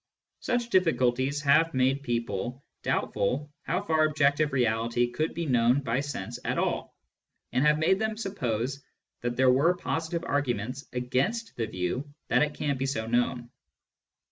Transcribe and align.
Such 0.39 0.71
difficulties 0.71 1.41
have 1.43 1.75
made 1.75 2.01
people 2.01 2.63
doubtful 2.81 3.51
how 3.61 3.83
far 3.83 4.05
objective 4.05 4.51
reality 4.51 5.11
could 5.11 5.35
be 5.35 5.45
known 5.45 5.81
by 5.81 5.99
sense 5.99 6.39
at 6.43 6.57
all, 6.57 6.95
and 7.51 7.63
have 7.63 7.77
made 7.77 7.99
them 7.99 8.17
suppose 8.17 8.81
that 9.21 9.35
there 9.35 9.51
were 9.53 9.77
positive 9.77 10.23
arguments 10.23 10.85
against 10.91 11.55
the 11.55 11.67
view 11.67 12.11
that 12.29 12.41
it 12.41 12.55
can 12.55 12.77
be 12.77 12.87
so 12.87 13.01
Digitized 13.01 13.05
by 13.05 13.05
Google 13.05 13.11
THE 13.11 13.11
EXTERNAL 13.11 13.11
WORLD 13.11 13.11
97 13.11 13.11
known. 13.43 13.49